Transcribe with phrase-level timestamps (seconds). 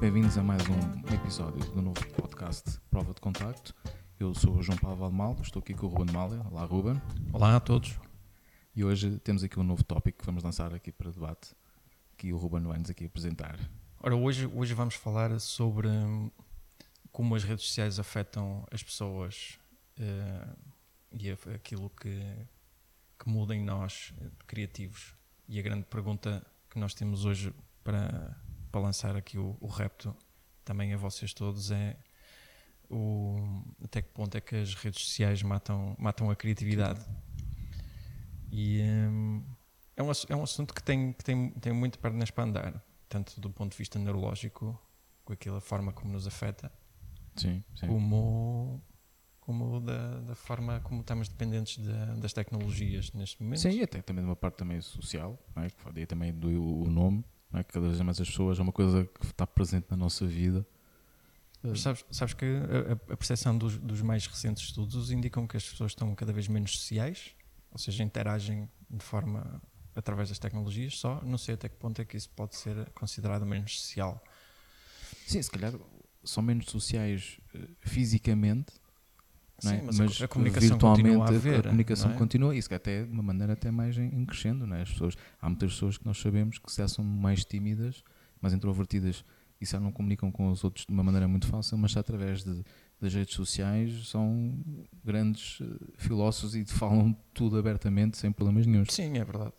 [0.00, 3.74] Bem-vindos a mais um episódio do novo podcast Prova de Contacto.
[4.20, 6.40] Eu sou o João Paulo Valdemal, estou aqui com o Ruben Malha.
[6.52, 7.02] Olá, Ruben.
[7.32, 7.98] Olá a todos.
[8.76, 11.52] E hoje temos aqui um novo tópico que vamos lançar aqui para debate,
[12.16, 13.58] que o Ruben vai-nos aqui apresentar.
[14.00, 16.30] Ora, hoje, hoje vamos falar sobre hum,
[17.10, 19.58] como as redes sociais afetam as pessoas
[19.98, 20.56] uh,
[21.10, 22.46] e aquilo que,
[23.18, 24.14] que muda em nós,
[24.46, 25.12] criativos.
[25.48, 28.40] E a grande pergunta que nós temos hoje para,
[28.78, 30.14] para lançar aqui o, o repto
[30.64, 31.96] também a vocês todos é
[32.88, 33.36] o,
[33.82, 37.04] até que ponto é que as redes sociais matam, matam a criatividade.
[38.50, 39.44] E hum,
[39.96, 43.40] é, um, é um assunto que tem, que tem, tem muito pernas para andar, tanto
[43.40, 44.80] do ponto de vista neurológico,
[45.24, 46.72] com aquela forma como nos afeta,
[47.36, 47.86] sim, sim.
[47.86, 48.82] como
[49.40, 53.60] como da, da, forma como estamos dependentes de, das tecnologias neste momento.
[53.60, 55.70] Sim, e até também de uma parte também social, não é?
[55.70, 56.48] que também do
[56.82, 57.62] o nome, é?
[57.62, 60.66] cada vez mais as pessoas é uma coisa que está presente na nossa vida.
[61.62, 65.68] Mas sabes, sabes que a, a percepção dos, dos, mais recentes estudos indicam que as
[65.68, 67.34] pessoas estão cada vez menos sociais,
[67.70, 69.60] ou seja, interagem de forma
[69.94, 71.20] através das tecnologias só.
[71.24, 74.22] Não sei até que ponto é que isso pode ser considerado menos social.
[75.26, 75.74] Sim, se calhar
[76.22, 78.72] são menos sociais uh, fisicamente,
[79.58, 79.82] Sim, é?
[79.82, 82.14] mas, mas, a comunicação virtualmente continua a, haver, a comunicação é?
[82.14, 84.82] continua, isso até de uma maneira até mais em, crescendo, não é?
[84.82, 88.04] As pessoas, há muitas pessoas que nós sabemos que se são mais tímidas,
[88.40, 89.24] mais introvertidas
[89.60, 92.64] e se não comunicam com os outros de uma maneira muito fácil, mas através de,
[93.00, 94.56] das redes sociais são
[95.04, 95.66] grandes eh,
[95.96, 98.84] filósofos e falam tudo abertamente sem problemas nenhum.
[98.88, 99.52] Sim, é verdade.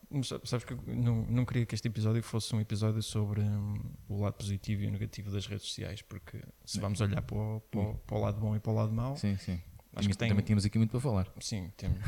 [0.45, 4.35] Sabes que não, não queria que este episódio fosse um episódio sobre hum, o lado
[4.35, 8.17] positivo e o negativo das redes sociais, porque se vamos olhar para o, para, para
[8.17, 9.59] o lado bom e para o lado mau, sim, sim
[9.99, 11.31] Acho que tem, também tínhamos aqui muito para falar.
[11.39, 11.99] Sim, temos,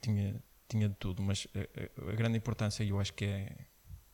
[0.00, 3.56] tinha, tinha de tudo, mas a, a, grande importância, e eu acho que é,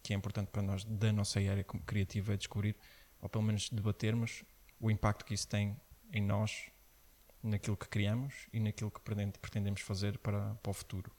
[0.02, 2.76] que é importante para nós, da nossa área criativa, é descobrir,
[3.20, 4.44] ou pelo menos debatermos,
[4.80, 5.76] o impacto que isso tem
[6.12, 6.70] em nós,
[7.42, 11.10] naquilo que criamos e naquilo que pretendemos fazer para, para o futuro.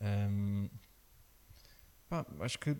[0.00, 0.68] Um,
[2.08, 2.76] Pá, acho que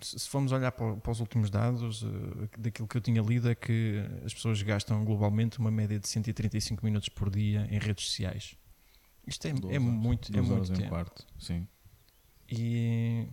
[0.00, 3.54] se formos olhar para, para, os últimos dados, uh, daquilo que eu tinha lido é
[3.54, 8.56] que as pessoas gastam globalmente uma média de 135 minutos por dia em redes sociais.
[9.26, 10.88] Isto é, é muito, é muito tempo.
[10.88, 11.68] quarto, sim.
[12.50, 13.28] E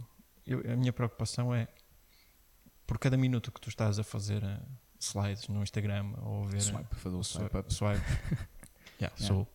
[0.45, 1.67] eu, a minha preocupação é
[2.85, 4.59] por cada minuto que tu estás a fazer uh,
[4.99, 8.01] slides no Instagram ou a ver swipe, fazer o swipe, swipe, swipe.
[8.99, 9.17] yeah, yeah.
[9.17, 9.47] sou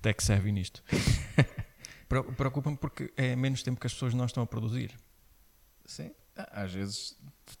[0.00, 0.82] tech savvy nisto.
[2.36, 4.94] Preocupa-me porque é menos tempo que as pessoas não estão a produzir.
[5.84, 7.16] Sim, às vezes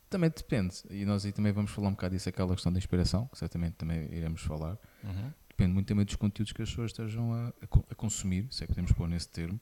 [0.08, 0.82] também depende.
[0.90, 3.74] E nós aí também vamos falar um bocado disso, aquela questão da inspiração, que certamente
[3.74, 4.78] também iremos falar.
[5.02, 5.32] Uhum.
[5.48, 7.52] Depende muito também dos conteúdos que as pessoas estejam a,
[7.90, 9.60] a, consumir, se é que podemos pôr nesse termo,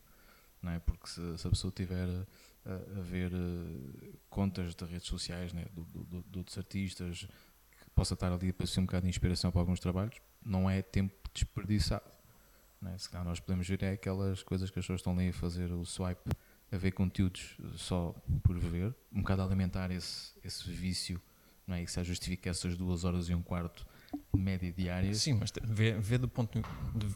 [0.63, 0.79] não é?
[0.79, 2.09] Porque se, se a pessoa tiver
[2.65, 5.67] a, a ver uh, contas de redes sociais né?
[5.73, 7.27] do, do, do, dos artistas
[7.79, 10.81] que possa estar ali para ser um bocado de inspiração para alguns trabalhos, não é
[10.81, 12.11] tempo desperdiçado.
[12.81, 12.99] Não é?
[12.99, 15.71] Se calhar nós podemos ver é aquelas coisas que as pessoas estão ali a fazer
[15.73, 16.31] o swipe
[16.73, 21.21] a ver conteúdos só por ver, um bocado a alimentar esse, esse vício,
[21.67, 21.83] não é?
[21.83, 23.87] E se justifica essas duas horas e um quarto
[24.35, 25.15] média diária.
[25.15, 26.63] Sim, mas vê, vê do ponto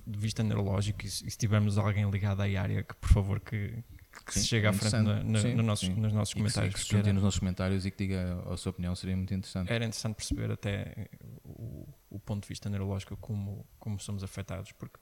[0.06, 3.82] de vista neurológico e se, tivermos alguém ligado à área, que por favor que,
[4.26, 6.74] que sim, se chegue à frente na, na, sim, no nosso, nos nossos e comentários.
[6.74, 9.72] Que, que se nos nossos comentários e que diga a sua opinião, seria muito interessante.
[9.72, 11.08] Era interessante perceber até
[11.42, 14.98] o, o ponto de vista neurológico como, como somos afetados, porque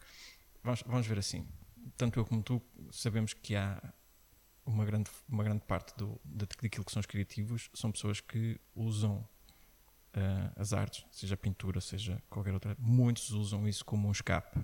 [0.62, 1.46] vamos, vamos ver assim,
[1.96, 3.82] tanto eu como tu sabemos que há
[4.66, 9.26] uma grande, uma grande parte do, daquilo que são os criativos são pessoas que usam
[10.16, 12.76] uh, as artes, seja pintura, seja qualquer outra.
[12.78, 14.58] Muitos usam isso como um escape.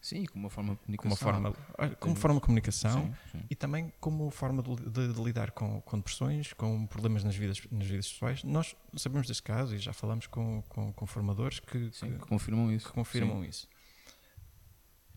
[0.00, 1.32] Sim, como uma forma de comunicação.
[1.32, 3.46] Como, forma, como forma de comunicação sim, sim.
[3.48, 7.62] e também como forma de, de, de, lidar com, com depressões, com problemas nas vidas,
[7.70, 8.42] nas vidas pessoais.
[8.42, 12.26] Nós sabemos deste caso e já falamos com, com, com formadores que, sim, que, que,
[12.26, 12.88] confirmam isso.
[12.88, 13.68] Que confirmam isso.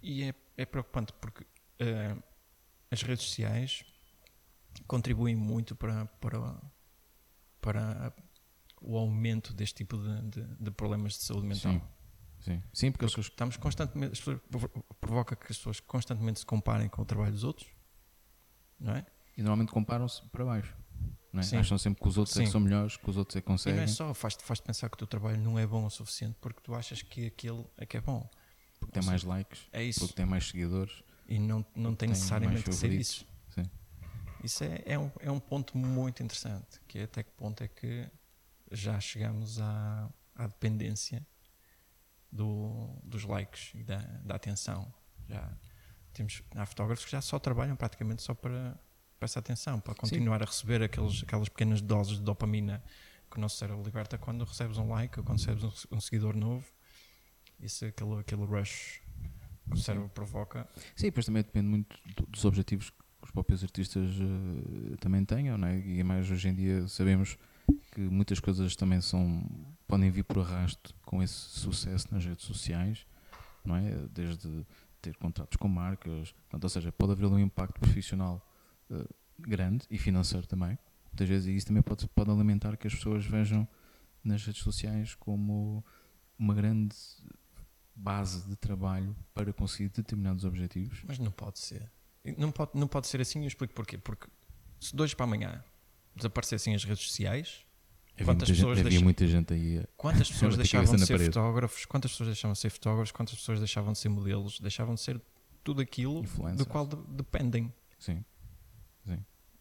[0.04, 2.24] E é, é preocupante porque uh,
[2.92, 3.84] as redes sociais
[4.84, 6.62] contribuem muito para, para,
[7.62, 8.14] para
[8.82, 11.74] o aumento deste tipo de, de, de problemas de saúde mental.
[11.74, 11.82] Sim.
[12.40, 14.22] Sim, Sim porque, porque estamos constantemente,
[15.02, 17.68] provoca que as pessoas constantemente se comparem com o trabalho dos outros,
[18.80, 19.06] não é?
[19.36, 20.76] E normalmente comparam-se para baixo.
[21.34, 21.58] Não é?
[21.58, 23.78] Acham sempre que os outros é que são melhores, que os outros é que conseguem.
[23.78, 25.90] E não é só, faz-te faz pensar que o teu trabalho não é bom o
[25.90, 28.30] suficiente porque tu achas que aquele é que é bom.
[28.80, 30.02] Porque tem mais likes, é isso.
[30.02, 31.04] porque tem mais seguidores.
[31.28, 33.26] E não, não tem necessariamente que ser isso.
[34.46, 37.68] Isso é, é, um, é um ponto muito interessante, que é até que ponto é
[37.68, 38.08] que
[38.72, 41.26] já chegamos à, à dependência
[42.32, 44.94] do, dos likes e da, da atenção.
[45.28, 45.52] Já
[46.14, 48.78] temos, há fotógrafos que já só trabalham praticamente só para,
[49.18, 50.44] para essa atenção, para continuar Sim.
[50.44, 52.84] a receber aqueles, aquelas pequenas doses de dopamina
[53.32, 56.36] que o nosso cérebro liberta quando recebes um like ou quando recebes um, um seguidor
[56.36, 56.66] novo.
[57.60, 59.02] Isso é aquele, aquele rush
[59.68, 60.68] que o cérebro provoca.
[60.96, 65.58] Sim, depois também depende muito do- dos objetivos que os próprios artistas eh, também tenham,
[65.58, 65.80] não é?
[65.80, 67.38] E mais hoje em dia sabemos
[67.92, 69.44] que muitas coisas também são
[69.88, 73.06] podem vir por arrasto com esse sucesso nas redes sociais,
[73.64, 74.08] não é?
[74.14, 74.66] Desde
[75.02, 78.42] ter contratos com marcas, portanto, ou seja, pode haver um impacto profissional
[78.92, 79.08] eh,
[79.40, 80.78] grande e financeiro também.
[81.08, 83.68] Muitas vezes isso também pode, pode alimentar que as pessoas vejam
[84.24, 85.84] nas redes sociais como
[86.38, 86.96] uma grande
[87.96, 91.02] base de trabalho para conseguir determinados objetivos.
[91.08, 91.90] Mas não pode ser.
[92.38, 93.98] Não pode, não pode ser assim, eu explico porquê.
[93.98, 94.28] Porque
[94.80, 95.64] se de hoje para amanhã
[96.16, 97.64] desaparecessem as redes sociais,
[98.18, 99.78] Havia, Quantas muita, gente, pessoas havia muita gente aí.
[99.80, 101.26] a- quantas pessoas deixavam de ser parede.
[101.34, 105.02] fotógrafos, quantas pessoas deixavam de ser fotógrafos, quantas pessoas deixavam de ser modelos, deixavam de
[105.02, 105.22] ser
[105.66, 106.24] tudo aquilo
[106.56, 107.74] do qual de- dependem.
[108.00, 108.24] Sim.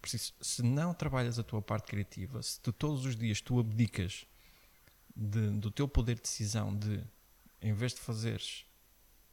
[0.01, 3.59] Por isso, se não trabalhas a tua parte criativa, se tu todos os dias tu
[3.59, 4.27] abdicas
[5.17, 7.03] de- do teu poder de decisão de,
[7.63, 8.67] em vez de fazeres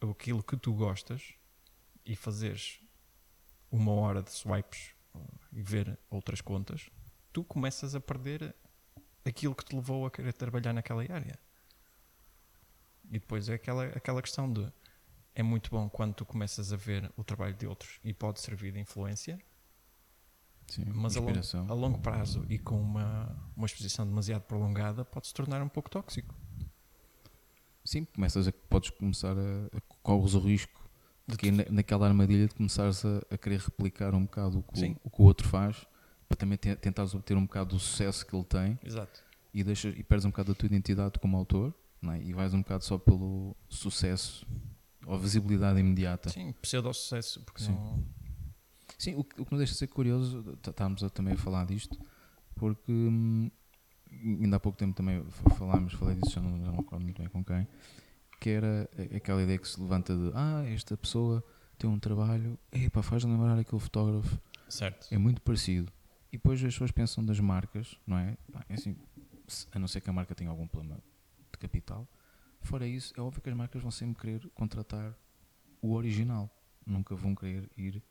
[0.00, 1.34] aquilo que tu gostas
[2.06, 2.80] e fazeres
[3.72, 6.90] uma hora de swipes uh, e ver outras contas,
[7.32, 8.54] tu começas a perder
[9.24, 11.38] aquilo que te levou a querer trabalhar naquela área.
[13.10, 14.70] E depois é aquela, aquela questão de
[15.34, 18.72] é muito bom quando tu começas a ver o trabalho de outros e pode servir
[18.72, 19.40] de influência,
[20.68, 20.84] Sim.
[20.86, 21.40] mas a longo,
[21.70, 25.88] a longo prazo e com uma, uma exposição demasiado prolongada pode se tornar um pouco
[25.88, 26.34] tóxico.
[27.84, 30.81] Sim, começas a, podes começar a, a corres o risco
[31.26, 34.84] de que na, naquela armadilha de começares a, a querer replicar um bocado o que,
[34.84, 35.86] o, o que o outro faz
[36.28, 39.22] para também te, tentares obter um bocado do sucesso que ele tem Exato.
[39.52, 41.74] e, deixas, e perdes um bocado da tua identidade como autor
[42.10, 42.22] é?
[42.22, 44.46] e vais um bocado só pelo sucesso
[45.06, 46.30] ou visibilidade imediata.
[46.30, 47.72] Sim, pseudo-sucesso, porque Sim.
[47.72, 48.04] não.
[48.98, 51.66] Sim, o que, o que me deixa ser curioso, tá- estávamos a, também a falar
[51.66, 51.98] disto,
[52.54, 53.50] porque hum,
[54.12, 55.24] ainda há pouco tempo também
[55.58, 57.66] falámos, falei disso, já não, já não recordo muito bem com quem,
[58.42, 61.44] que era aquela ideia que se levanta de ah, esta pessoa
[61.78, 64.36] tem um trabalho, epá, faz lembrar aquele fotógrafo,
[64.68, 65.06] Certo.
[65.14, 65.92] é muito parecido.
[66.32, 68.36] E depois as pessoas pensam das marcas, não é?
[68.68, 68.96] É assim,
[69.70, 70.98] a não ser que a marca tenha algum problema
[71.52, 72.08] de capital,
[72.62, 75.16] fora isso, é óbvio que as marcas vão sempre querer contratar
[75.80, 76.50] o original,
[76.84, 78.02] nunca vão querer ir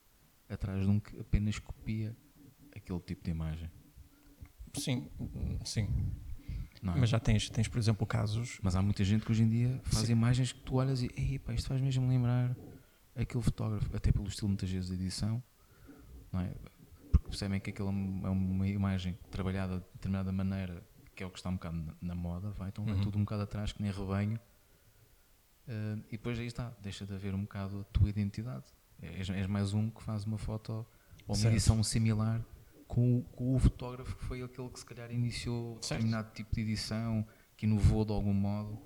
[0.47, 2.15] atrás de um que apenas copia
[2.73, 3.69] aquele tipo de imagem.
[4.77, 5.09] Sim,
[5.65, 5.89] sim.
[6.83, 6.99] É?
[6.99, 8.57] Mas já tens, tens, por exemplo, casos.
[8.63, 10.13] Mas há muita gente que hoje em dia faz Sim.
[10.13, 12.55] imagens que tu olhas e Ei, pá, isto faz mesmo lembrar
[13.15, 15.43] aquele fotógrafo, até pelo estilo muitas vezes de edição,
[16.31, 16.51] não é?
[17.11, 20.81] Porque percebem que aquilo é é uma imagem trabalhada de determinada maneira,
[21.15, 23.01] que é o que está um bocado na, na moda, vai, então vai Uhum.
[23.01, 24.39] tudo um bocado atrás, que nem rebanho.
[25.67, 28.65] Eh, e depois aí está, deixa de haver um bocado a tua identidade.
[29.01, 30.85] És, és mais um que faz uma foto ou
[31.27, 31.53] uma Certo.
[31.53, 32.41] edição similar
[32.93, 35.99] com, o- com o fotógrafo que foi aquele que se calhar iniciou Certo.
[36.01, 38.77] determinado tipo de edição, que inovou de algum modo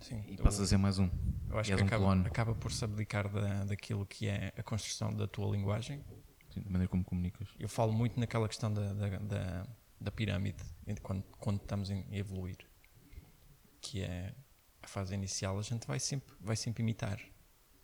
[0.00, 1.10] Sim, e eu- passa a ser mais um.
[1.50, 2.26] eu acho que um acaba, clone.
[2.28, 6.04] acaba por se abdicar da, daquilo que é a construção da tua linguagem.
[6.50, 7.48] Sim, da maneira como comunicas.
[7.58, 9.66] Eu falo muito naquela questão da, da, da,
[10.00, 10.62] da pirâmide,
[11.02, 12.58] quando, quando estamos em evoluir,
[13.80, 14.32] que é
[14.80, 17.20] a fase inicial, a gente vai sempre, vai sempre imitar.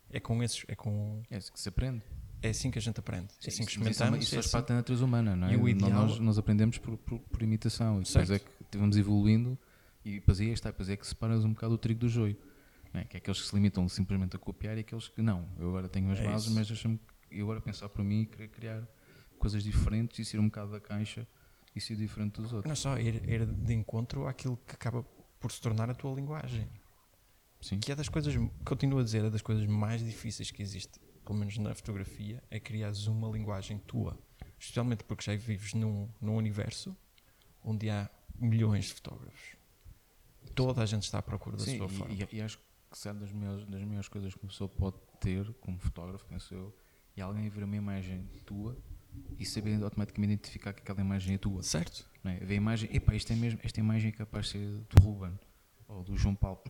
[0.09, 2.01] É com esses, é com É assim que se aprende.
[2.45, 3.27] É assim que a gente aprende.
[3.43, 4.25] É assim que Isso- isso, é experimentamos.
[4.25, 5.53] isso é faz assim- parte da natureza humana, não é?
[5.53, 8.01] E o Nós- ideal- nós, nós aprendemos por, por, por imitação.
[8.01, 8.33] E depois Certo.
[8.33, 9.57] é que vamos evoluindo
[10.03, 12.37] e depois aí está, depois é que separas um bocado o trigo do joio.
[12.93, 13.03] É?
[13.03, 15.47] Que é aqueles que se limitam simplesmente a copiar e aqueles que não.
[15.59, 16.55] Eu agora tenho as É bases, isso.
[16.55, 16.99] mas deixa-me
[17.29, 18.87] eu agora pensar por mim e querer criar
[19.37, 21.27] coisas diferentes e ser um bocado da caixa
[21.75, 22.65] e ser diferente dos outros.
[22.65, 25.03] Não é só ir, ir de encontro àquilo que acaba
[25.41, 26.65] por se tornar a tua linguagem.
[27.59, 27.79] Sim.
[27.79, 28.33] Que é das coisas,
[28.63, 32.59] continuo a dizer, é das coisas mais difíceis que existe, pelo menos na fotografia, é
[32.59, 34.17] criares uma linguagem tua.
[34.59, 36.95] Especialmente porque já vives num, num universo
[37.63, 39.55] onde há milhões de fotógrafos.
[40.53, 42.13] Toda a gente está à procura da Sim, sua e- forma.
[42.13, 44.97] e, e acho que se é das melhores, das melhores coisas que uma pessoa pode
[45.19, 46.73] ter como fotógrafo, penso eu,
[47.17, 48.77] é alguém ver uma imagem tua
[49.39, 51.63] e saber automaticamente identificar que aquela imagem é tua.
[51.63, 52.07] Certo?
[52.23, 52.37] Não é?
[52.37, 55.37] Ver a imagem, epá, isto é mesmo, esta imagem é capaz de ser do Ruben
[55.87, 56.61] ou do João Paulo.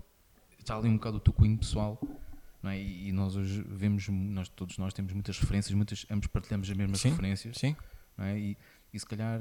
[0.59, 1.99] Está ali um bocado o teu cunho pessoal.
[2.69, 2.81] É?
[2.81, 6.99] E, nós hoje vemos, nós, todos nós temos muitas referências, muitas, ambos partilhamos as mesmas
[6.99, 7.09] Sim.
[7.09, 7.57] referências.
[7.57, 7.75] Sim.
[8.17, 8.37] é?
[8.37, 8.57] E,
[8.93, 9.39] e se calhar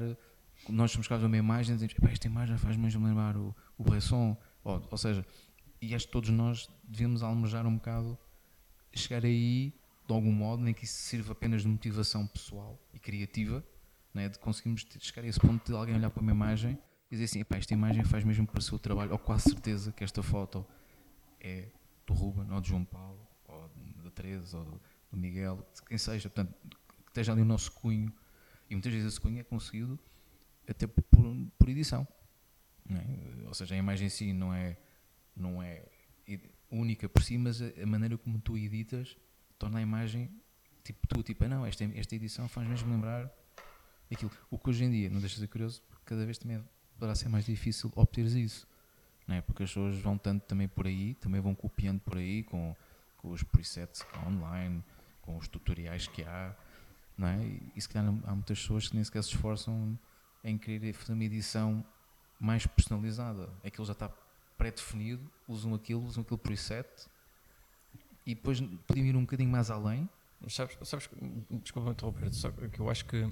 [0.69, 3.55] nós somos casos de uma imagem e dizemos, "Epá, esta imagem faz mesmo lembrar o,
[3.77, 5.25] o Bresson, ou, ou seja,
[5.81, 8.17] e acho que todos nós devemos almejar um bocado
[8.93, 9.73] chegar aí
[10.07, 13.63] de algum modo, nem que isso sirva apenas de motivação pessoal e criativa,
[14.15, 14.29] é?
[14.29, 16.77] de conseguirmos chegar a esse ponto de alguém olhar para uma imagem
[17.11, 19.91] e dizer assim, "Epá, esta imagem faz mesmo para o seu trabalho, ou quase certeza
[19.91, 20.65] que esta foto
[21.39, 21.69] é
[22.05, 23.69] do Ruben, ou de João Paulo, ou
[24.03, 24.81] da Teresa, ou do,
[25.11, 28.13] do Miguel, quem seja, portanto, que esteja ali o nosso cunho,
[28.69, 29.99] e muitas vezes esse cunho é conseguido
[30.67, 31.03] até por,
[31.57, 32.07] por edição.
[32.89, 33.47] é?
[33.47, 34.77] Ou seja, a imagem em si não é,
[35.35, 35.85] não é
[36.69, 39.15] única por si, mas a, maneira como tu editas
[39.57, 40.29] torna a imagem
[40.83, 43.31] tipo tu, tipo, ah, não, esta, esta edição faz mesmo lembrar
[44.11, 44.31] aquilo.
[44.51, 47.15] O que hoje em dia, não deixa de ser curioso, porque cada vez também poderá
[47.15, 48.67] ser mais difícil obteres isso,
[49.27, 49.41] não é?
[49.41, 52.75] Porque as pessoas vão tanto também por aí, também vão copiando por aí com,
[53.17, 54.83] com os presets que há online,
[55.21, 56.55] com os tutoriais que há,
[57.17, 57.43] não é?
[57.43, 59.97] E, e se calhar há muitas pessoas que nem sequer se esforçam
[60.43, 61.83] em querer fazer uma edição
[62.39, 63.49] mais personalizada.
[63.63, 64.09] Aquilo já está
[64.57, 66.87] pré-definido, usam aquilo, usam aquele preset
[68.25, 70.09] e depois podiam ir um bocadinho mais além.
[70.47, 71.09] Sabes, sabes
[71.63, 73.31] desculpa interromper, só que eu acho que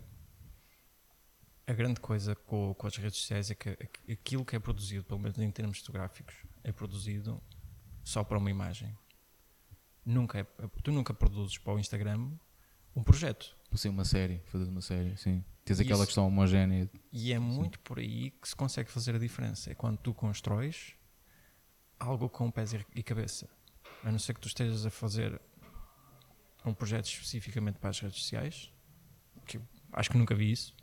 [1.65, 5.03] a grande coisa com, com as redes sociais é que aqu- aquilo que é produzido,
[5.05, 7.41] pelo menos em termos fotográficos, é produzido
[8.03, 8.95] só para uma imagem.
[10.05, 10.43] Nunca é,
[10.83, 12.31] tu nunca produzes para o Instagram
[12.95, 13.55] um projeto.
[13.73, 15.43] Ser uma série, fazer uma série, sim.
[15.65, 16.07] Tens aquela Isso.
[16.07, 16.89] questão homogénea.
[17.11, 19.71] E é muito por aí que se consegue fazer a diferença.
[19.71, 20.93] É quando tu constróis
[21.97, 23.49] algo com pés e- cabeça.
[24.03, 25.41] A não ser que tu estejas a fazer
[26.65, 28.71] um projeto especificamente para as redes sociais,
[29.45, 29.59] que
[29.93, 30.75] acho que nunca vi isso.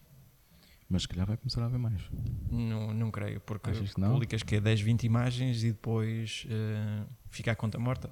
[0.93, 2.03] Mas se calhar vai começar a haver mais.
[2.51, 4.11] Não, não creio, porque Achas que não?
[4.13, 8.11] publicas que é 10, 20 imagens e depois eh, fica a conta morta.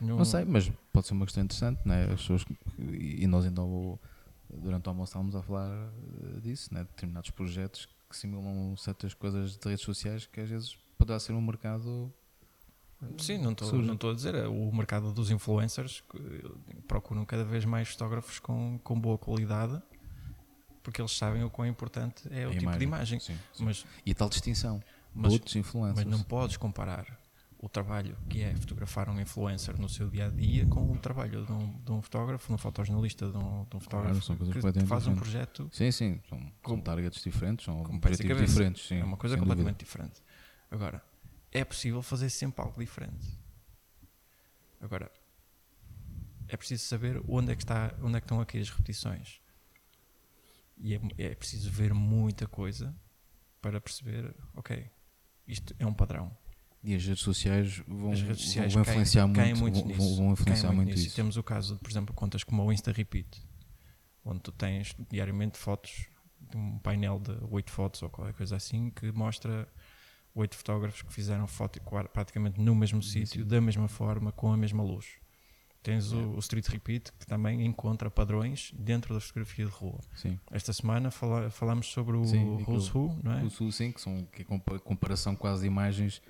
[0.00, 2.04] Não sei, mas pode ser uma questão interessante, né?
[2.12, 2.44] As pessoas,
[2.78, 3.98] e nós ainda ao-
[4.52, 5.70] durante o almoço estávamos a falar
[6.36, 6.80] eh, disso, né?
[6.82, 11.40] Determinados projetos que simulam certas coisas de redes sociais que às vezes poderá ser um
[11.40, 12.12] mercado.
[13.18, 14.34] Sim, não estou não a dizer.
[14.34, 16.02] é O mercado dos influencers
[16.88, 19.80] procuram cada vez mais fotógrafos com, com boa qualidade
[20.88, 23.20] porque eles sabem o quão importante é o a tipo de imagem.
[23.20, 23.62] Sim, sim.
[23.62, 24.82] Mas, E a tal distinção.
[25.14, 26.06] mas, outros influencers.
[26.08, 27.20] mas não podes comparar
[27.58, 31.44] o trabalho que é fotografar um influencer no seu dia a dia com o trabalho
[31.44, 34.54] de um, de um fotógrafo, de um fotojornalista, de um, de um fotógrafo são coisas
[34.72, 35.68] que faz um projeto.
[35.72, 36.22] Sim, sim.
[36.26, 38.86] São, são Com- targets diferentes, são objetivos diferentes.
[38.86, 39.84] Sim, é uma coisa completamente dúvida.
[39.84, 40.22] diferente.
[40.70, 41.02] Agora,
[41.52, 43.26] é possível fazer sempre algo diferente.
[44.80, 45.10] Agora,
[46.48, 49.40] é preciso saber onde é que, está, onde é que estão aqui as repetições.
[50.80, 52.94] E é, é preciso ver muita coisa
[53.60, 54.88] para perceber, ok,
[55.46, 56.30] isto é um padrão.
[56.82, 60.16] E as redes sociais vão, redes sociais vão caem- influenciar caem muito, muito vão, nisso.
[60.16, 61.06] vão influenciar Caem muito nisso.
[61.06, 61.14] isso.
[61.14, 63.42] E temos o caso de, por exemplo, contas como o Insta Repeat,
[64.24, 66.06] onde tu tens diariamente fotos
[66.40, 69.66] de um painel de oito fotos ou qualquer coisa assim que mostra
[70.36, 71.80] oito fotógrafos que fizeram foto
[72.12, 75.06] praticamente no mesmo sítio, da mesma forma, com a mesma luz.
[75.88, 79.98] Tens o, o Street Repeat que também encontra padrões dentro da fotografia de rua.
[80.14, 80.38] Sim.
[80.50, 83.42] Esta semana fala, falámos sobre o Sim, Who's Who, não é?
[83.42, 86.20] O Sul, sim, que, são, que é compa- comparação quase de imagens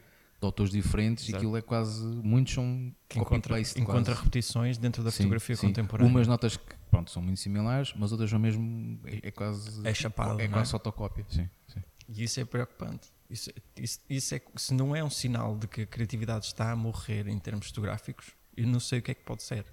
[0.40, 1.34] de autores diferentes Exato.
[1.34, 2.00] e aquilo é quase.
[2.04, 5.66] Muitos são Que encontra, encontra repetições dentro da Sim, fotografia sim.
[5.66, 6.08] contemporânea.
[6.12, 9.00] Umas notas que pronto, são muito similares, mas outras são mesmo.
[9.04, 9.84] É, é quase.
[9.84, 11.26] É chapado, É não quase fotocópia.
[11.28, 11.82] Sim, sim.
[12.08, 13.08] E isso é preocupante.
[13.28, 16.76] Isso, isso, isso é, se não é um sinal de que a criatividade está a
[16.76, 18.30] morrer em termos fotográficos,
[18.62, 19.64] eu não sei o que é que pode ser.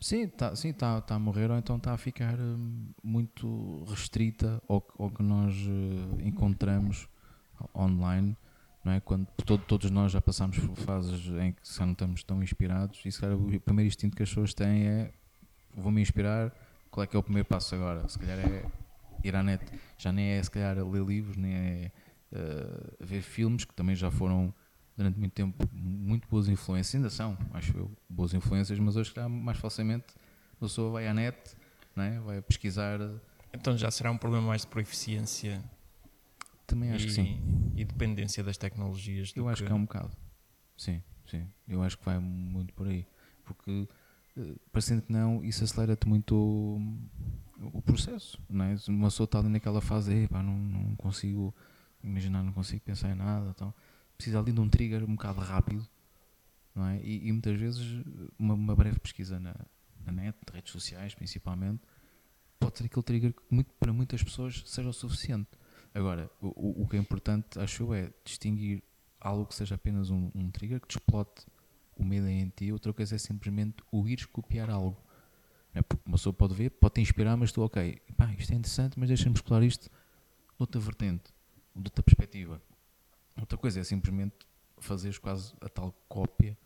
[0.00, 4.60] Sim, está sim, tá, tá a morrer ou então está a ficar hum, muito restrita
[4.68, 7.08] ao, ao que nós eh, encontramos
[7.74, 8.36] online,
[8.84, 8.98] não é?
[9.00, 13.00] Quando todo- todos nós já passamos por fases em que já não estamos tão inspirados
[13.04, 15.12] e se calhar o primeiro instinto que as pessoas têm é
[15.76, 16.52] vou-me inspirar,
[16.90, 18.08] qual é que é o primeiro passo agora?
[18.08, 18.64] Se calhar é
[19.22, 19.64] ir à net,
[19.96, 21.92] já nem é se calhar ler livros, nem é
[22.32, 24.52] eh, ver filmes que também já foram
[24.96, 29.28] durante muito tempo muito boas influências, ainda são, acho eu, boas influências, mas hoje calhar,
[29.28, 30.06] mais facilmente
[30.54, 31.36] a pessoa vai à net,
[31.96, 32.20] não é?
[32.20, 32.98] vai pesquisar,
[33.52, 35.62] Então já será um problema mais de proeficiência
[36.66, 37.72] também acho e, que sim.
[37.76, 39.32] e dependência das tecnologias.
[39.36, 40.10] Eu acho que é um bocado.
[40.76, 41.46] Sim, sim.
[41.68, 43.06] Eu acho que vai muito por aí.
[43.44, 43.86] Porque,
[44.36, 46.80] eh, parecendo que não, isso acelera-te muito o,
[47.74, 48.40] o processo.
[48.48, 48.76] Não é?
[48.88, 51.54] Uma pessoa está ali naquela fase, "Epá, não, não consigo
[52.02, 53.50] imaginar, não consigo pensar em nada.
[53.50, 53.74] Então,
[54.22, 55.86] precisa ali de um trigger um bocado rápido.
[56.74, 57.00] Não é?
[57.02, 58.02] e, e muitas vezes,
[58.38, 59.54] uma, uma breve pesquisa na,
[60.06, 61.82] na net, redes sociais principalmente,
[62.58, 65.48] pode ser aquele trigger que muito, para muitas pessoas seja o suficiente.
[65.92, 68.82] Agora, o, o- o que é importante, acho eu, é distinguir
[69.20, 71.44] algo que seja apenas um, um trigger que te explote
[71.96, 74.96] uma ideia em ti, outra coisa é simplesmente o ires copiar algo.
[75.74, 75.82] É?
[75.82, 78.98] Porque uma pessoa pode ver, pode te inspirar, mas tu, ok, pá, isto é interessante,
[78.98, 79.90] mas deixa-me explorar isto de
[80.58, 81.24] outra vertente,
[81.76, 82.62] de outra perspectiva.
[83.40, 84.34] Outra coisa é simplesmente
[84.78, 86.56] fazeres quase a tal cópia,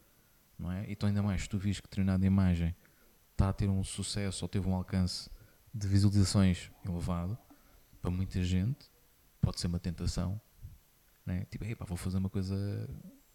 [0.59, 0.91] não é?
[0.91, 2.75] Então, ainda mais, se tu vires que determinada imagem
[3.33, 5.29] está a ter um sucesso ou teve um alcance
[5.73, 7.37] de visualizações elevado,
[8.01, 8.91] para muita gente,
[9.41, 10.41] pode ser uma tentação,
[11.25, 11.45] né?
[11.51, 12.89] Tipo, "Epá, vou fazer uma coisa.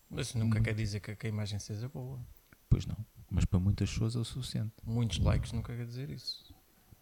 [0.09, 0.63] Mas nunca Hum.
[0.63, 2.19] quer dizer que, que a imagem seja boa.
[2.69, 2.97] Pois não,
[3.29, 4.73] mas para muitas pessoas é o suficiente.
[4.83, 6.53] Muitos likes nunca quer dizer isso.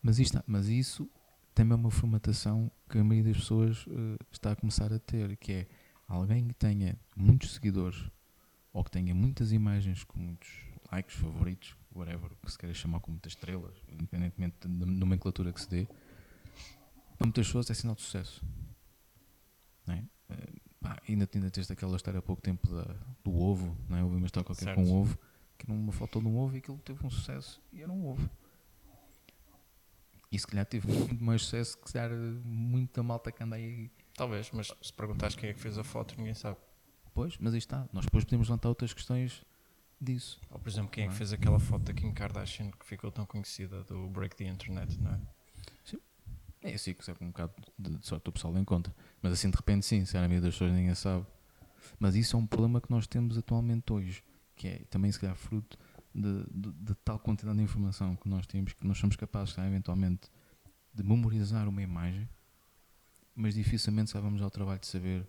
[0.01, 1.09] Mas, isto, mas isso
[1.53, 5.35] também é uma formatação que a maioria das pessoas uh, está a começar a ter,
[5.37, 5.67] que é
[6.09, 8.09] alguém que tenha muitos seguidores
[8.73, 10.49] ou que tenha muitas imagens com muitos
[10.91, 15.69] likes, favoritos, whatever, que se queira chamar com muitas estrelas, independentemente da nomenclatura que se
[15.69, 15.87] dê,
[17.17, 18.43] para muitas pessoas é sinal de sucesso.
[19.87, 19.93] É?
[20.33, 24.03] Uh, pá, ainda, ainda tens aquela história há pouco tempo da, do ovo, não é?
[24.03, 24.75] ouvi uma história qualquer certo.
[24.77, 25.17] com um ovo,
[25.57, 28.07] que era uma foto de um ovo e aquilo teve um sucesso e era um
[28.07, 28.29] ovo.
[30.31, 32.11] E se calhar teve muito mais sucesso que se calhar
[32.43, 33.89] muita malta que anda aí.
[34.13, 36.57] Talvez, mas se perguntares quem é que fez a foto, ninguém sabe.
[37.13, 37.87] Pois, mas aí está.
[37.91, 39.43] Nós depois podemos levantar outras questões
[39.99, 40.39] disso.
[40.49, 41.07] Ou, por exemplo, quem é?
[41.07, 44.45] é que fez aquela foto da Kim Kardashian que ficou tão conhecida do Break the
[44.45, 45.19] Internet, não é?
[45.83, 45.99] Sim.
[46.61, 48.93] É assim que é um bocado de sorte o pessoal encontra.
[49.21, 51.25] Mas assim de repente sim, se era a maioria das pessoas ninguém sabe.
[51.97, 54.23] Mas isso é um problema que nós temos atualmente hoje,
[54.55, 55.77] que é também se calhar fruto
[56.19, 60.29] de, de, de, tal quantidade de informação que nós temos que nós somos capazes, eventualmente,
[60.93, 62.27] de memorizar uma imagem,
[63.33, 65.27] mas dificilmente sabemos ao trabalho de saber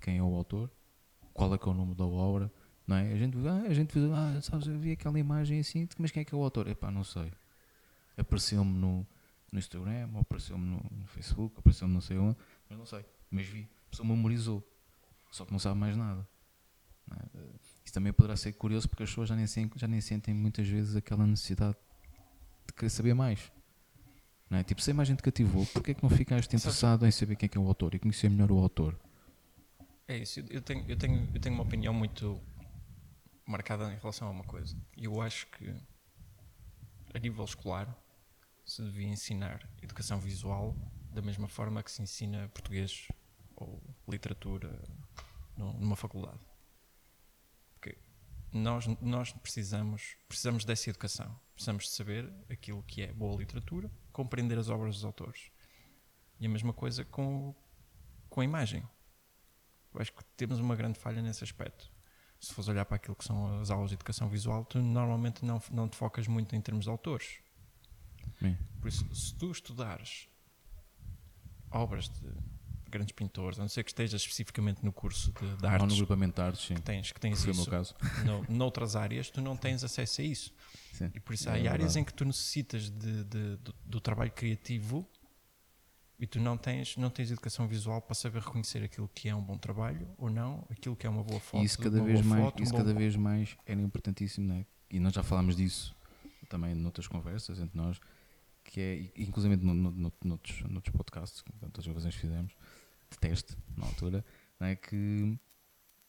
[0.00, 0.70] quem é o autor,
[1.34, 2.52] qual é que é o nome da obra,
[2.86, 3.12] não é?
[3.12, 6.24] A gente, ah, a gente ah, sabes, eu vi aquela imagem assim, mas quem é
[6.24, 6.68] que é o autor?
[6.68, 7.32] Epá, não sei.
[8.16, 9.06] Apareceu-me no,
[9.50, 12.36] no Instagram, apareceu-me no, no, Facebook, apareceu-me não sei onde,
[12.68, 13.04] mas não sei.
[13.30, 14.62] Mas vi, a pessoa memorizou,
[15.30, 16.26] só que não sabe mais nada.
[17.10, 17.40] É?
[17.90, 20.94] Isso também poderá ser curioso porque as pessoas já nem, já nem sentem muitas vezes
[20.94, 21.76] aquela necessidade
[22.64, 23.50] de querer saber mais.
[24.48, 24.62] Não é?
[24.62, 27.48] Tipo, se a imagem te cativou, porquê é que não ficaste interessado em saber quem
[27.48, 28.96] é, que é o autor e conhecer melhor o autor?
[30.06, 32.40] É isso, eu tenho, eu tenho, eu tenho uma opinião muito
[33.44, 34.76] marcada em relação a uma coisa.
[34.96, 35.74] Eu acho que
[37.12, 37.92] a nível escolar
[38.64, 40.76] se devia ensinar educação visual
[41.12, 43.08] da mesma forma que se ensina português
[43.56, 44.80] ou literatura
[45.56, 46.49] numa faculdade
[48.52, 51.38] nós, nós precisamos, precisamos dessa educação.
[51.54, 55.50] Precisamos de saber aquilo que é boa literatura, compreender as obras dos autores.
[56.38, 57.54] E a mesma coisa com,
[58.28, 58.82] com a imagem.
[59.92, 61.90] Eu acho que temos uma grande falha nesse aspecto.
[62.40, 65.60] Se fores olhar para aquilo que são as aulas de educação visual, tu normalmente não,
[65.70, 67.38] não te focas muito em termos de autores.
[68.80, 70.28] Por isso, se tu estudares
[71.70, 72.26] obras de
[72.90, 75.82] grandes pintores, a não ser que estejas especificamente no curso de, de artes.
[75.82, 76.74] Ou no grupamento de artes, sim.
[76.74, 77.60] Que tens, que tens Foi isso.
[77.60, 77.94] o meu caso.
[78.24, 80.52] No, noutras áreas, tu não tens acesso a isso.
[80.92, 81.10] Sim.
[81.14, 84.30] E por isso há é áreas em que tu necessitas de, de, do, do, trabalho
[84.30, 85.08] criativo
[86.18, 89.42] e tu não tens, não tens educação visual para saber reconhecer aquilo que é um
[89.42, 91.62] bom trabalho ou não, aquilo que é uma boa foto.
[91.62, 94.66] E isso cada vez mais, foto, isso um cada vez mais era importantíssimo, não é?
[94.90, 95.96] E nós já falámos disso
[96.50, 97.98] também noutras conversas entre nós,
[98.64, 102.52] que é, inclusive no, no, no, noutros, noutros podcasts, tantas gravações fizemos,
[103.10, 104.24] de teste, na altura,
[104.60, 104.76] é?
[104.76, 105.38] que,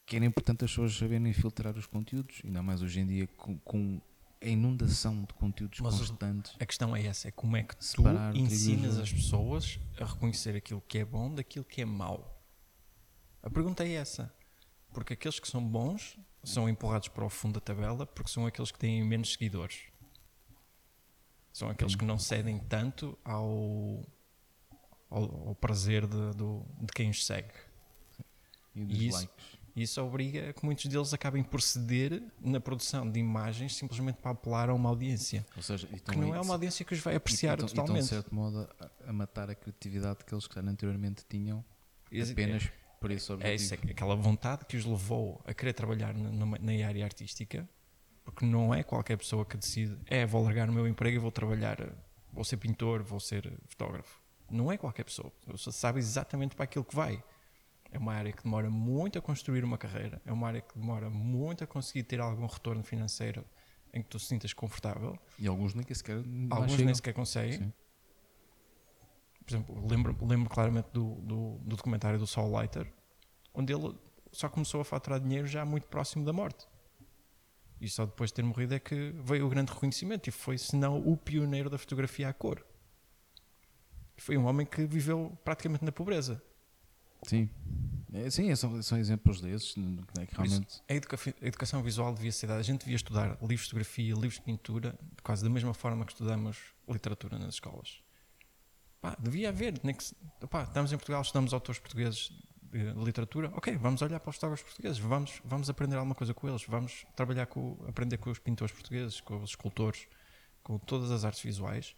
[0.06, 3.58] que era importante as pessoas saberem filtrar os conteúdos, ainda mais hoje em dia com,
[3.60, 4.02] com
[4.42, 6.56] a inundação de conteúdos Mas constantes.
[6.60, 10.82] A questão é essa, é como é que tu ensinas as pessoas a reconhecer aquilo
[10.88, 12.44] que é bom daquilo que é mau.
[13.44, 14.34] A pergunta é essa.
[14.94, 18.72] Porque aqueles que são bons são empurrados para o fundo da tabela porque são aqueles
[18.72, 19.84] que têm menos seguidores.
[21.54, 24.06] São aqueles que não cedem tanto ao,
[25.12, 27.54] ao, ao prazer de, do, de quem os segue.
[28.74, 29.30] E e isso.
[29.74, 34.32] Isso obriga a que muitos deles acabem por ceder na produção de imagens simplesmente para
[34.32, 35.45] apelar a uma audiência.
[35.56, 38.00] Ou seja, que não é uma audiência que os vai apreciar e, totalmente.
[38.00, 41.63] E de certo modo, a, a, matar a criatividade que eles que anteriormente tinham
[42.32, 43.52] apenas é, por esse objetivo.
[43.52, 47.67] É isso, é aquela vontade que os levou a querer trabalhar na, na área artística,
[48.26, 51.32] porque não é qualquer pessoa que decide, é, vou largar o meu emprego e vou
[51.32, 51.78] trabalhar,
[52.34, 54.21] vou ser pintor, vou ser fotógrafo
[54.52, 55.32] não é qualquer pessoa.
[55.48, 57.24] A pessoa sabe exatamente para aquilo que vai.
[57.92, 61.10] É uma área que demora muito a construir uma carreira, é uma área que demora
[61.10, 63.46] muito a conseguir ter algum retorno financeiro
[63.94, 65.18] em que tu te sintas confortável.
[65.38, 67.60] E alguns nem sequer Alguns nem sequer conseguem.
[67.60, 67.74] Sim.
[69.46, 72.88] Por exemplo, lembro, lembro claramente do, do, do documentário do Saul Leiter,
[73.54, 73.94] onde ele
[74.32, 76.66] só começou a faturar dinheiro já muito próximo da morte.
[77.82, 80.78] E só depois de ter morrido é que veio o grande reconhecimento e foi, se
[80.78, 82.64] não, o pioneiro da fotografia à cor
[84.22, 86.42] foi um homem que viveu praticamente na pobreza.
[87.24, 87.50] Sim.
[88.14, 89.76] É, sim, são, são exemplos desses.
[90.20, 90.82] É que realmente...
[90.88, 92.60] a, educa a, educação visual devia ser dada.
[92.60, 96.12] A gente devia estudar livros de fotografia, livros de pintura, quase da mesma forma que
[96.12, 96.58] estudamos
[96.88, 98.02] literatura nas escolas.
[99.00, 99.80] Pá, devia haver.
[99.84, 100.04] Nem que,
[100.50, 102.32] pá, estamos em Portugal, estudamos autores portugueses
[102.62, 103.50] de literatura.
[103.56, 107.06] Ok, vamos olhar para os fotógrafos portugueses, vamos, vamos aprender alguma coisa com eles, vamos
[107.16, 110.08] trabalhar com, aprender com os pintores portugueses, com os escultores,
[110.64, 111.96] com todas as artes visuais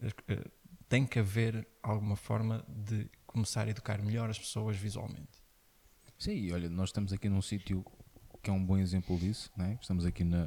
[0.00, 0.44] eh,
[0.94, 5.42] tem que haver alguma forma de começar a educar melhor as pessoas visualmente.
[6.16, 7.84] Sim, olha, nós estamos aqui num sítio
[8.40, 9.50] que é um bom exemplo disso.
[9.56, 9.76] Né?
[9.82, 10.44] Estamos aqui na,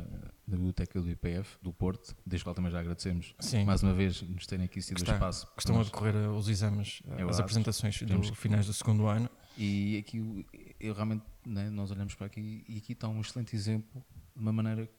[0.48, 3.66] na biblioteca do IPF, do Porto, desde qual também já agradecemos Sim.
[3.66, 5.48] mais uma vez nos terem aqui sido Está- espaço.
[5.48, 8.68] Que estão a decorrer eh, os exames, eh, É as apresentações Temos do que- finais
[8.68, 9.30] do segundo ano.
[9.58, 10.46] E aqui
[10.80, 14.02] eu realmente, né, nós olhamos para aqui e aqui está um excelente exemplo
[14.34, 14.90] de uma maneira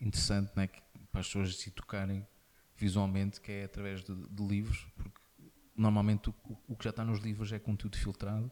[0.00, 2.26] interessante né, que, para as pessoas se tocarem
[2.76, 5.20] visualmente, que é através de, de livros, porque
[5.76, 6.34] normalmente o,
[6.68, 8.50] o que já está nos livros é conteúdo filtrado,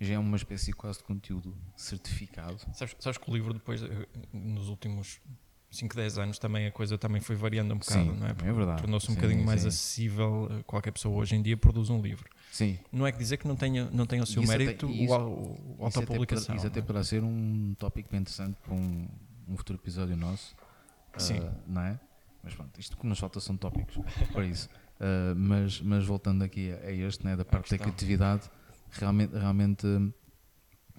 [0.00, 2.58] já é uma espécie quase de conteúdo certificado.
[2.72, 5.20] Sabes, sabes que o livro depois, eh, nos últimos
[5.70, 8.30] 5, 10 anos, também a coisa também foi variando um bocado, Sim, não é?
[8.30, 8.80] é verdade.
[8.82, 9.68] Tornou-se um Sim, bocadinho mais sim.
[9.68, 10.48] acessível.
[10.50, 12.28] eh, Qualquer pessoa hoje em dia produz um livro.
[12.52, 14.88] Sim, Não é que dizer que não tenha, não tenha o seu Isso até- mérito
[14.88, 16.56] isso- o, o Isso até, autopublicação.
[16.56, 16.82] isso até é?
[16.82, 19.08] poderá ser um tópico bem interessante para um,
[19.48, 20.54] um futuro episódio nosso.
[21.16, 21.38] Sim.
[21.42, 22.00] ah, não é?
[22.44, 23.96] Mas pronto, isto que nos falta são tópicos
[24.32, 24.68] para isso.
[25.00, 28.50] Ah, mas, mas voltando aqui a, a este, né, da parte da criatividade,
[28.90, 29.86] realmente, realmente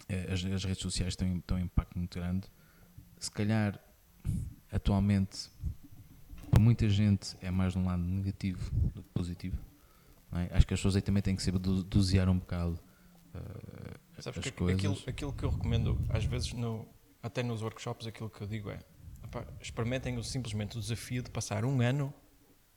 [0.09, 2.47] eh, as, as redes sociais têm, têm um impacto muito grande.
[3.19, 3.79] Se calhar,
[4.71, 5.49] atualmente,
[6.51, 9.57] para muita gente é mais de um lado negativo do que positivo.
[10.33, 10.49] é?
[10.55, 12.79] Acho que as pessoas aí também têm que saber do- dosear um bocado
[13.33, 13.39] ah,
[14.19, 14.77] Sabes as que coisas.
[14.79, 16.87] aquilo, aquilo que eu recomendo, às vezes, no,
[17.21, 18.79] até nos workshops, aquilo que eu digo é:
[19.39, 22.13] epá, experimentem o- simplesmente o desafio de passar um ano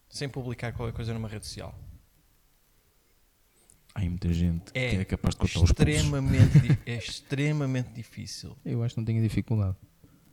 [0.08, 1.74] sem publicar qualquer coisa numa rede social.
[3.94, 5.86] Há muita gente É que é capaz de cortar os pulsos.
[5.88, 8.56] extremamente, di- é extremamente difícil.
[8.64, 9.76] Eu acho que não tenho dificuldade.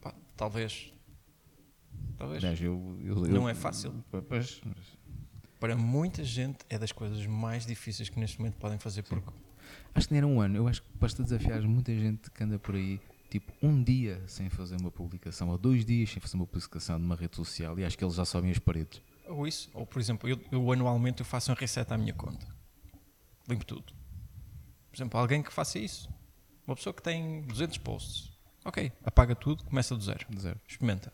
[0.02, 0.94] Pá, talvez.
[2.18, 2.44] Talvez.
[2.44, 3.94] Aliás, eu, eu- Não eu- é fácil.
[4.30, 4.78] Pois, mas
[5.60, 9.32] Para muita gente é das coisas mais difíceis que neste momento podem fazer porque
[9.96, 10.58] acho que nem era um ano.
[10.58, 14.50] Eu acho que basta desafiar muita gente que anda por aí, tipo, um dia sem
[14.50, 17.98] fazer uma publicação, ou dois dias sem fazer uma publicação numa rede social, e acho
[17.98, 19.02] que eles já sobem as paredes.
[19.28, 22.46] Ou isso, ou por exemplo, eu, eu anualmente eu faço um reset à minha conta.
[23.48, 23.94] Limpo tudo.
[24.90, 26.10] Por exemplo, alguém que faça isso.
[26.66, 28.32] Uma pessoa que tem 200 posts.
[28.64, 30.26] Ok, apaga tudo, começa do zero.
[30.30, 30.60] De zero.
[30.68, 31.12] Experimenta.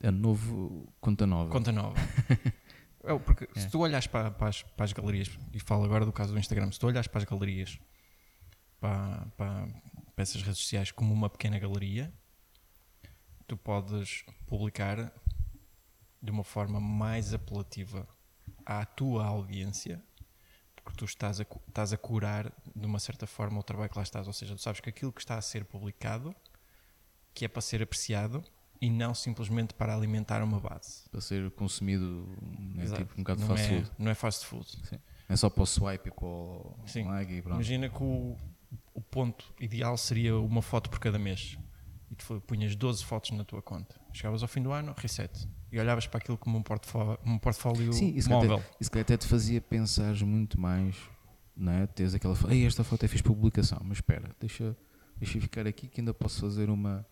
[0.00, 1.50] É novo, conta nova.
[1.50, 1.96] Conta nova.
[3.04, 3.60] É, porque É.
[3.60, 6.38] se tu olhas para, para as, para as galerias, e falo agora do caso do
[6.38, 7.76] Instagram, se tu olhas para as galerias,
[8.78, 9.66] para, para,
[10.22, 12.12] para essas redes sociais como uma pequena galeria,
[13.48, 15.12] tu podes publicar
[16.22, 18.06] de uma forma mais apelativa
[18.64, 20.00] à tua audiência,
[20.76, 24.04] porque tu estás a, estás a curar de uma certa forma o trabalho que lá
[24.04, 24.28] estás.
[24.28, 26.32] Ou seja, tu sabes que aquilo que está a ser publicado,
[27.34, 28.44] que é para ser apreciado
[28.80, 31.08] e não simplesmente para alimentar uma base.
[31.10, 32.28] Para ser consumido,
[32.76, 33.90] né, tipo um bocado de não, fast é, food.
[33.98, 34.88] não é fast food.
[34.88, 35.00] Sim.
[35.28, 37.04] É só para o swipe e para o Sim.
[37.06, 37.56] like e pronto.
[37.56, 38.36] Imagina que o,
[38.94, 41.58] o ponto ideal seria uma foto por cada mês.
[42.10, 43.98] E tu punhas 12 fotos na tua conta.
[44.12, 45.48] Chegavas ao fim do ano, reset.
[45.70, 48.56] E olhavas para aquilo como um portfólio, um portfólio Sim, isso móvel.
[48.58, 50.94] até, isso que até te fazia pensar muito mais,
[51.56, 51.86] não é?
[51.86, 54.76] Tens aquela foto, esta foto é fiz publicação, mas espera, deixa,
[55.16, 57.06] deixa eu ficar aqui que ainda posso fazer uma.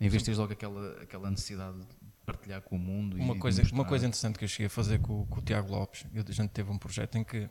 [0.00, 1.86] Em vez de teres logo aquela, aquela necessidade de
[2.24, 5.26] partilhar com o mundo Uma coisa, uma coisa interessante que eu cheguei a fazer com,
[5.26, 7.50] com o Tiago Lopes, eu- a gente teve um projeto em que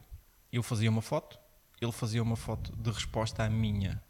[0.52, 1.38] eu fazia uma foto,
[1.82, 4.02] ele fazia uma foto de resposta à minha.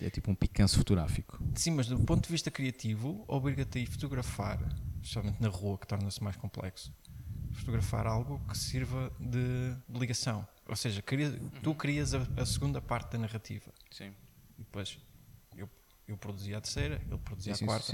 [0.00, 1.38] É tipo um picanço fotográfico.
[1.54, 4.58] Sim, mas do ponto de vista criativo, obriga-te a ir fotografar,
[5.02, 6.92] especialmente na rua, que torna-se mais complexo,
[7.52, 10.46] fotografar algo que sirva de, ligação.
[10.68, 13.72] Ou seja, cria- tu crias a, a segunda parte da narrativa.
[13.90, 14.12] Sim.
[14.58, 14.98] E depois
[15.56, 15.68] eu,
[16.06, 17.86] eu produzia a terceira, ele produzia a quarta.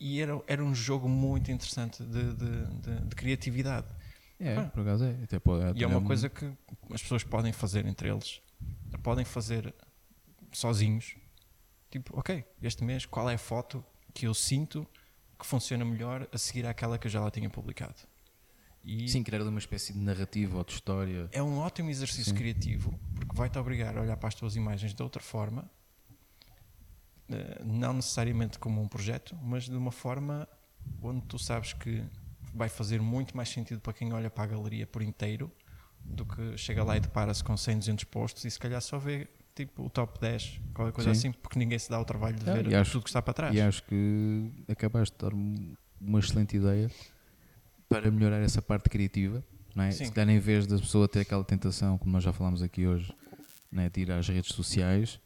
[0.00, 3.88] E era, era um jogo muito interessante de, de- de- de criatividade.
[4.40, 4.64] É, Ah.
[4.66, 5.22] por acaso é.
[5.24, 6.44] Até pode, E é uma um- coisa que
[6.92, 8.40] as pessoas podem fazer entre eles,
[9.02, 9.74] podem fazer
[10.52, 11.16] sozinhos.
[11.90, 14.86] Tipo, ok, este mês qual é a foto que eu sinto
[15.38, 17.96] que funciona melhor a seguir àquela que eu já lá tinha publicado?
[18.84, 21.28] E Sim, criar uma espécie de narrativa ou de história.
[21.32, 22.34] é um ótimo exercício Sim.
[22.38, 25.68] criativo porque vai-te obrigar a olhar para as tuas imagens de outra forma,
[27.28, 30.48] eh, não necessariamente como um projeto, mas de uma forma
[31.02, 32.02] onde tu sabes que
[32.54, 35.50] vai fazer muito mais sentido para quem olha para a galeria por inteiro
[36.04, 39.26] do que chega lá e depara-se com 100, 200 postos e se calhar só vê
[39.54, 41.28] tipo o top 10, qualquer coisa Sim.
[41.28, 43.20] assim, porque ninguém se dá o trabalho de Ah, ver e acho- tudo que está
[43.20, 43.54] para trás.
[43.54, 46.90] E acho que acabaste de dar um- uma excelente ideia
[47.88, 49.44] para melhorar essa parte criativa.
[49.74, 49.90] Não é?
[49.90, 50.06] Sim.
[50.06, 53.12] Se calhar, em vez da pessoa ter aquela tentação, como nós já falámos aqui hoje,
[53.70, 53.88] não é?
[53.90, 55.20] de ir às redes sociais,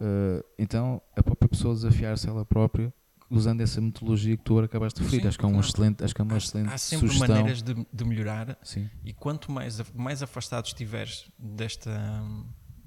[0.00, 2.92] eh, então a própria pessoa desafiar-se ela própria
[3.36, 5.22] usando essa metodologia que tu agora acabaste de referir.
[5.22, 7.36] Sim, acho, que é um excelente, acho que é uma excelente Há sempre sugestão.
[7.36, 12.22] maneiras de, de melhorar Sim, E quanto mais, mais afastado estiveres desta,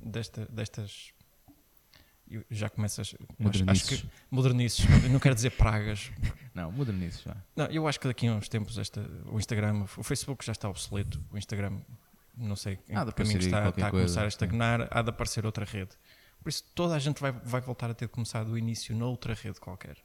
[0.04, 1.14] desta, destas.
[2.50, 3.08] já começas.
[3.08, 4.02] Acho, acho modernices.
[4.02, 6.12] que modernices, não, quero dizer pragas.
[6.54, 7.38] Não, modernices já.
[7.56, 10.68] Não, eu acho que daqui a uns tempos esta, o Instagram, o Facebook já está
[10.68, 11.22] obsoleto.
[11.32, 11.78] O Instagram,
[12.36, 15.10] não sei em Há que caminho está, está a coisa, começar a estagnar, há de
[15.12, 15.92] aparecer outra rede.
[16.42, 19.60] Por isso, toda a gente vai, vai voltar a ter começado o início noutra rede
[19.60, 19.98] qualquer.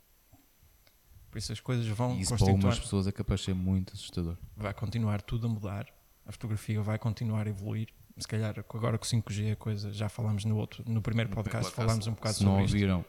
[1.32, 3.94] Por isso as coisas vão E isso para algumas pessoas é capaz de ser muito
[3.94, 4.36] assustador.
[4.54, 5.86] Vai continuar tudo a mudar,
[6.26, 7.88] a fotografia vai continuar a evoluir.
[8.18, 11.36] Se calhar agora com o 5G a coisa, já falámos no outro, no primeiro No
[11.36, 12.74] podcast, podcast, falámos um bocado Se não sobre isto.
[12.74, 13.04] ouviram,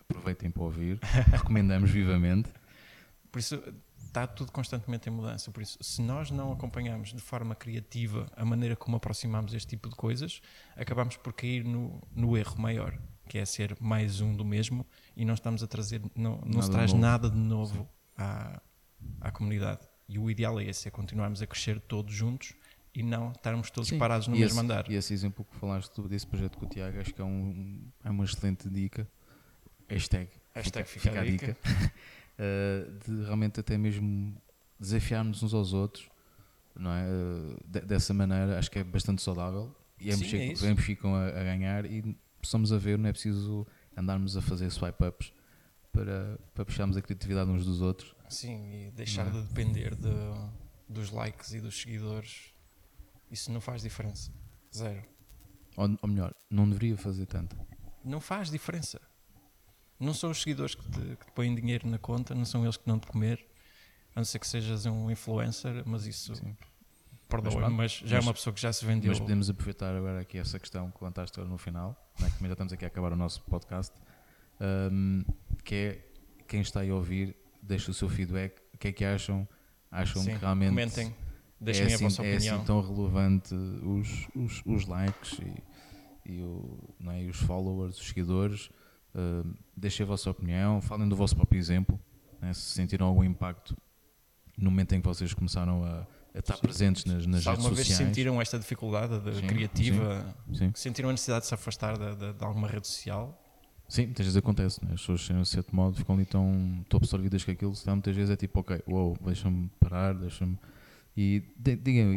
[0.00, 0.98] aproveitem para ouvir.
[1.30, 2.48] Recomendamos vivamente.
[3.30, 3.62] Por isso
[4.06, 5.50] está tudo constantemente em mudança.
[5.50, 9.90] Por isso, se nós não acompanhamos de forma criativa a maneira como aproximamos este tipo
[9.90, 10.40] de coisas,
[10.74, 14.86] acabamos por cair no, no erro maior, que é ser mais um do mesmo
[15.16, 17.02] e não estamos a trazer, não, não Nada se traz novo.
[17.02, 18.60] nada de novo à,
[19.20, 19.80] à comunidade.
[20.08, 22.54] E o ideal é esse, é continuarmos a crescer todos juntos
[22.94, 24.90] e não estarmos todos Sim, parados no e mesmo esse, andar.
[24.90, 28.10] E esse exemplo que falaste desse projeto com o Tiago, acho que é, um, é
[28.10, 29.06] uma excelente dica.
[29.88, 31.56] Hashtag, Hashtag fica, fica a a dica.
[32.38, 34.40] Uh, de realmente até mesmo
[34.78, 36.08] desafiarmos uns aos outros,
[36.74, 37.04] não é?
[37.66, 39.74] De- dessa maneira, acho que é bastante saudável.
[39.98, 43.08] E ambos, Sim, ficam, é ambos ficam a, a ganhar e estamos a ver, não
[43.08, 45.32] é preciso andarmos a fazer swipe-ups
[45.92, 48.14] para, para puxarmos a criatividade uns dos outros.
[48.28, 49.42] Sim, e deixar Não é?
[49.42, 50.50] de depender de-
[50.88, 52.52] dos likes e dos seguidores,
[53.30, 54.30] isso não faz diferença.
[54.74, 55.02] Zero.
[55.76, 57.56] Ou, ou melhor, não deveria fazer tanto.
[58.04, 59.00] não faz diferença.
[59.98, 62.76] Não são os seguidores que te, que te põem dinheiro na conta, não são eles
[62.76, 63.44] que dão de comer,
[64.14, 66.54] a não ser que sejas um influencer, mas isso, Sim.
[67.28, 69.10] Perdoa, Mas mas, já é mas- uma pessoa que já se vendeu.
[69.10, 72.72] Mas podemos aproveitar agora aqui essa questão que levantaste no final, né, que já estamos
[72.72, 73.92] aqui a acabar o nosso podcast,
[74.60, 75.24] um,
[75.64, 76.06] que é
[76.46, 79.46] quem está aí a ouvir, deixa o seu feedback, o que é que acham?
[79.90, 81.12] Acham Sim, que realmente comentem, é,
[81.64, 82.56] deixem assim, a vossa é opinião.
[82.56, 85.38] assim tão relevante os, os, os likes
[86.24, 88.70] e, e, o, não é, os followers, os seguidores?
[89.14, 91.98] Um, deixem a vossa opinião, falem do vosso próprio exemplo,
[92.40, 93.76] né, se sentiram algum impacto
[94.58, 96.06] no momento em que vocês começaram a
[96.40, 96.60] estar Sim.
[96.62, 98.08] presentes nas, nas redes alguma vez sociais.
[98.08, 100.72] sentiram esta dificuldade de Sim, criativa, Sim.
[100.74, 103.42] sentiram a necessidade de se afastar de, de- de alguma rede social,
[103.88, 104.94] Sim, muitas vezes acontece, né?
[104.94, 108.30] as pessoas a certo modo, ficam ali tão, tão absorvidas com aquilo, senão muitas vezes
[108.30, 110.58] é tipo, ok, uou, deixa-me parar, deixa-me.
[111.16, 112.10] E di- digam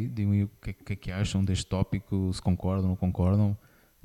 [0.45, 3.55] o que, é, que é que acham deste tópico, se concordam, não concordam.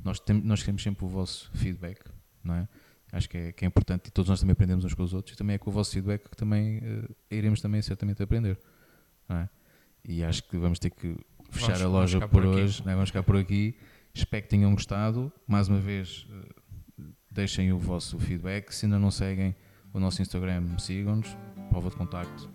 [0.03, 2.01] Nós, tem, nós queremos sempre o vosso feedback,
[2.43, 2.67] não é?
[3.11, 5.33] Acho que é, que é importante e todos nós também aprendemos uns com os outros
[5.33, 8.59] e também é com o vosso feedback que também eh, iremos também certamente aprender,
[9.27, 9.49] não é?
[10.07, 11.15] E acho que vamos ter que
[11.49, 12.93] fechar Vamos- a loja por, por hoje, né?
[12.93, 13.75] vamos ficar por aqui.
[14.13, 15.31] Espero que tenham gostado.
[15.47, 18.71] Mais uma vez, eh, deixem o vosso feedback.
[18.73, 19.55] Se ainda não seguem
[19.93, 21.35] o nosso Instagram, sigam-nos.
[21.69, 22.49] Prova de contacto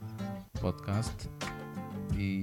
[0.61, 1.29] podcast.
[2.17, 2.43] E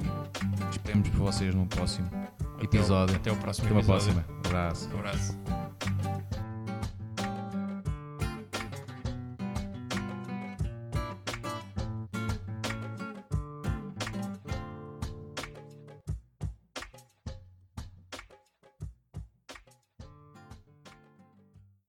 [0.71, 3.15] esperemos por vocês no próximo Até o- episódio.
[3.15, 4.13] Até o próximo Até uma episódio.
[4.13, 4.39] próxima.
[4.45, 4.89] Abraço.
[4.89, 6.36] Um abraço.